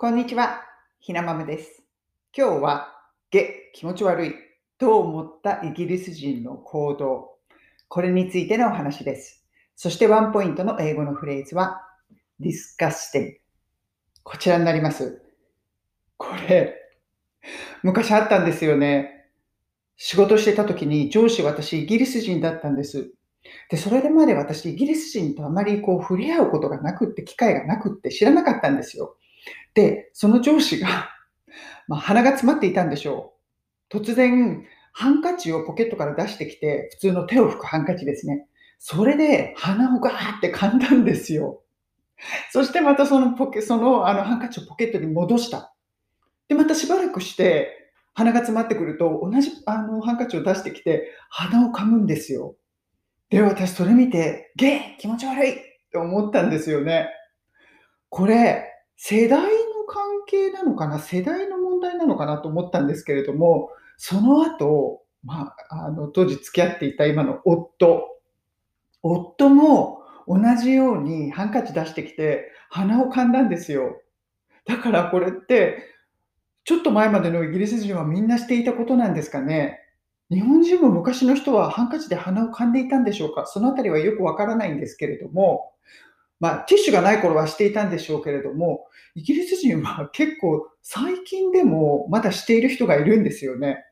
[0.00, 0.62] こんにちは、
[1.00, 1.82] ひなまめです。
[2.32, 2.94] 今日は、
[3.32, 4.32] げ、気持ち悪い
[4.78, 7.30] と思ったイギリス人の行動。
[7.88, 9.44] これについてのお話です。
[9.74, 11.80] そしてワンポイントの英語のフレーズは、
[12.40, 13.38] disgusting。
[14.22, 15.20] こちらになります。
[16.16, 16.76] これ、
[17.82, 19.26] 昔あったんですよね。
[19.96, 23.10] 仕事してた時に上司私イギリス人だったんです。
[23.68, 29.16] で、それまで私イギリス人とあまりこう触れ合うことがなくって、機会がなくって知らなかったんですよ。
[29.78, 31.08] で、その上司が、
[31.86, 33.34] まあ、鼻が詰まっていたんでしょ
[33.92, 33.96] う。
[33.96, 38.48] 突然、ハンカチをポケットから出してきて、普通の手を拭くハンカチですね。
[38.80, 41.62] それで鼻をガーって噛んだんですよ。
[42.50, 45.72] そしてまたそのポケ、そのあのハンカチをポケットに戻した。
[46.48, 52.56] で、またしばらくして、鼻が詰まってくると、同じあのハンカチを出してきて、鼻を噛むんですよ。
[53.30, 55.54] で、私それ見て、ゲー気持ち悪いっ
[55.92, 57.10] て思ったんですよね。
[58.08, 58.64] これ、
[58.96, 59.40] 世代
[59.88, 68.20] 関係なのかな、世代の問題なのかなと思ったんですけれども、その後、まあ、あの当時付き合っていた今の夫、
[69.02, 74.00] 夫も同じようにハンカチ出してきて鼻をかんだんですよ。
[74.66, 75.82] だからこれって、
[76.64, 79.80] ちょっと前までのイギリス人はみんなしていたことなんですかね？
[80.30, 83.46] 日本人も昔の人はハンカチで鼻をかんでいたんでしょうか？
[83.46, 85.72] そのあたりはよくわからないんですけれども、
[86.40, 93.84] まあ、ティッシュがない頃はしていたんでしょうけれども、イギリス人は結構最近でもまだしている人がいるんですよね。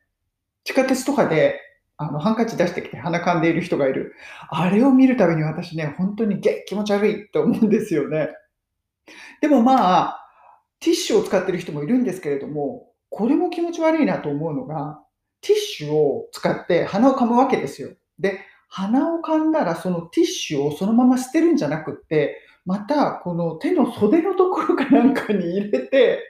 [0.65, 1.61] 地下鉄とかで
[1.97, 4.15] あのハンカチ出してきて鼻かんでいる人がいる。
[4.51, 8.29] あれを見るたびに私ね、本当にげ気持ち悪いと思うんですよね。
[9.41, 10.21] でもまあ、
[10.81, 15.01] ティッシュを使っている人もいるんですけれども、これも気持ち悪いなと思うのが、
[15.41, 17.91] ティッシュを使って鼻をかむわけですよ。
[18.19, 26.21] で、鼻をかんだらそのティッシュをそのまま捨てるんじゃなくって、またこの手の袖のところかなんかに入れて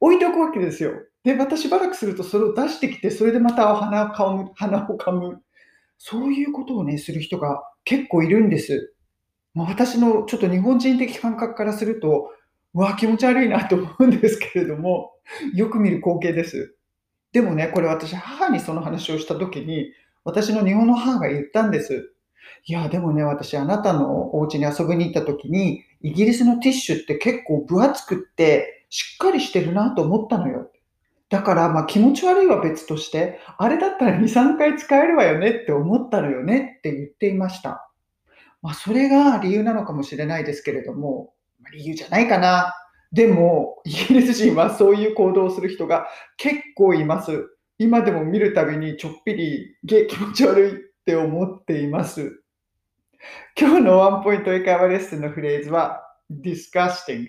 [0.00, 0.92] 置いておくわけですよ。
[1.24, 5.42] で、またしばらくするとそれを出してきて、それでまた鼻をかむ、鼻をかむ。
[5.98, 8.94] そういうことをね、する人が結構いるんです。
[9.54, 12.30] ま、私のちょっと日本人的感覚からすると、
[12.74, 15.12] うわ、気持ち悪いなと思うんですけれども、
[15.54, 16.76] よく見る光景です。
[17.32, 19.92] でもね、これ私、母にその話をしたときに、
[20.24, 22.12] 私の日本の母が言ったんです。
[22.64, 30.70] いや、でもね、私、あなたのお家に遊びに行った時に、イギリスのティッシュって結構分厚くって、しっかりしてるなと思ったのよ。
[31.30, 37.90] だから、まあ気持ち悪いは別として、あれだったら2、3回使えるわよねって思ったのよねって言っていました。
[38.62, 41.34] まあそれが理由なのかもしれないですけれども、
[41.72, 42.74] 理由じゃないかな。
[43.12, 46.06] でも、イギリス人はそういう行動をする人が
[46.36, 47.46] 結構います。
[47.78, 50.74] 今でも見るたびにちょっぴり気持ち悪いっ
[51.06, 52.42] て思っています。
[53.58, 57.26] 今日のワンポイント英会話レッスンのフレーズは disgusting。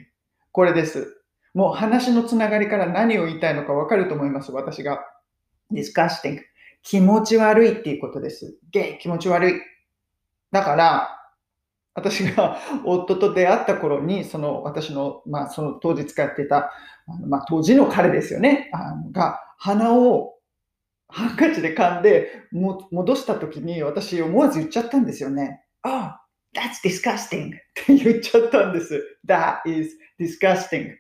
[0.52, 1.22] これです。
[1.54, 5.00] もう話のつながりから何を言いたいのかわかると思います、私が。
[5.72, 6.40] disgusting。
[6.82, 8.58] 気持ち悪いっていうことです。
[8.72, 9.62] ゲ気持ち悪い。
[10.52, 11.20] だから、
[11.94, 16.72] 私が 夫と出会った頃に、その私の、まあ、その当時使ってた、
[17.28, 20.39] まあ、当時の彼ですよね、あが鼻を
[21.10, 25.64] ハンカチで噛んでも戻した時に私思わず言っちゃったんですよね。
[25.84, 26.12] Oh,
[26.56, 27.48] that's disgusting!
[27.48, 29.20] って言っちゃったんです。
[29.28, 29.90] That is
[30.20, 30.96] disgusting.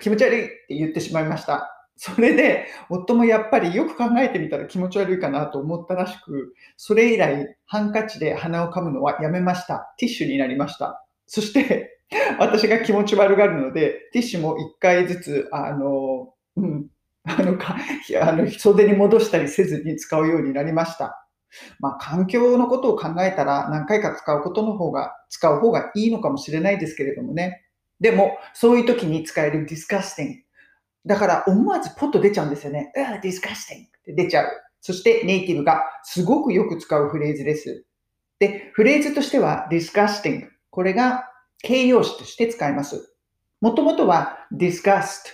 [0.00, 1.74] 気持ち悪いって言ってしまいました。
[1.96, 9.94] それで、夫もやっぱりよく考えてみたら気持ち悪いかなと思ったらしく、それ以来、ハンカチで鼻を噛むのはやめました。
[9.98, 11.04] ティッシュになりました。
[11.26, 11.98] そして、
[12.38, 16.86] 私が気持ち悪がるので、ティッシュも1回ずつ、あの、うん、
[17.28, 17.76] あの、か
[18.20, 21.24] あの袖に戻したりせずに使うようになりました。
[21.80, 27.64] まあ、環境のことを考えたら何回か使うことの方が、使う方がいいのかもしれないですけれどもね。
[28.00, 30.36] でも、そういう時に使える disgusting。
[31.06, 32.92] だから思わずポッと出ちゃうんですよね。
[32.96, 34.48] うわ、disgusting って出ちゃう。
[34.80, 37.84] そしてネイティブがすごくよく使うフレーズです。
[38.38, 40.48] で、フレーズとしては disgusting。
[40.70, 41.24] これが
[41.62, 43.14] 形容詞として使います。
[43.60, 45.24] もともとは disgust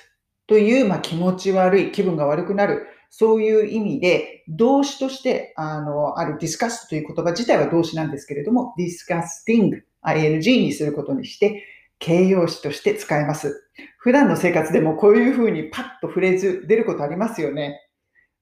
[0.46, 11.64] という、まあ、気持ち悪い、気分が悪くなる、そういう意味で、動詞として、あの、ある discuss という言葉自体は動詞なんですけれども、disgusting、ing にすることにして、
[11.98, 13.68] 形容詞として使えます。
[13.98, 17.80] 普段の生活でもこういうふうにパッとフレーズ出ることありますよね。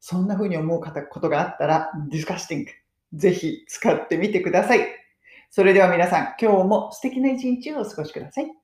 [0.01, 2.65] そんな風に思うことがあったら、disgusting。
[3.13, 4.81] ぜひ使ってみてください。
[5.51, 8.62] それでは皆さん、今日も素敵な一日をお過ごしください。